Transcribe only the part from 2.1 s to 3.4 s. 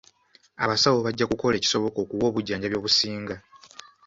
obujjanjabi obusinga.